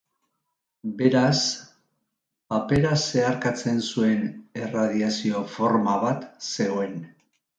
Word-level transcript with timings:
Beraz, 1.01 1.35
papera 2.53 2.95
zeharkatzen 3.01 3.77
zuen 3.91 4.23
erradiazio-forma 4.63 5.97
bat 6.07 6.27
zegoen. 6.49 6.99